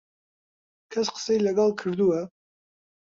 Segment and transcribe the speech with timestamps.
[0.91, 2.21] کەس قسەی لەگەڵ کردووە؟